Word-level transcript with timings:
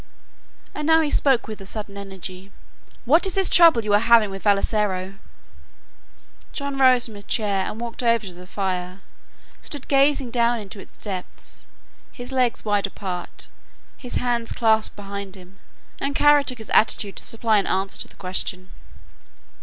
And 0.73 0.87
now 0.87 1.01
he 1.01 1.11
spoke 1.11 1.47
with 1.47 1.61
a 1.61 1.65
sudden 1.67 1.95
energy. 1.95 2.51
"What 3.05 3.27
is 3.27 3.35
this 3.35 3.47
trouble 3.47 3.85
you 3.85 3.93
are 3.93 3.99
having 3.99 4.31
with 4.31 4.41
Vassalaro?" 4.41 5.19
John 6.53 6.75
rose 6.77 7.05
from 7.05 7.13
his 7.13 7.23
chair 7.25 7.67
and 7.67 7.79
walked 7.79 8.01
over 8.01 8.25
to 8.25 8.33
the 8.33 8.47
fire, 8.47 9.01
stood 9.61 9.87
gazing 9.87 10.31
down 10.31 10.59
into 10.59 10.79
its 10.79 10.97
depths, 10.97 11.67
his 12.11 12.31
legs 12.31 12.65
wide 12.65 12.87
apart, 12.87 13.47
his 13.95 14.15
hands 14.15 14.51
clasped 14.53 14.95
behind 14.95 15.35
him, 15.37 15.59
and 15.99 16.15
Kara 16.15 16.43
took 16.43 16.57
his 16.57 16.71
attitude 16.71 17.15
to 17.17 17.23
supply 17.27 17.59
an 17.59 17.67
answer 17.67 17.99
to 17.99 18.07
the 18.07 18.15
question. 18.15 18.71